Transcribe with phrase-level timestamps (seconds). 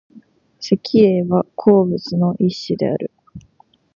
[0.59, 3.11] 石英は鉱物の一種である。